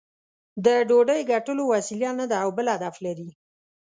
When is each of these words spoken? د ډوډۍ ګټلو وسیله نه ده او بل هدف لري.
د 0.65 0.67
ډوډۍ 0.87 1.21
ګټلو 1.31 1.63
وسیله 1.73 2.09
نه 2.19 2.25
ده 2.29 2.37
او 2.43 2.49
بل 2.57 2.67
هدف 2.75 2.95
لري. 3.05 3.29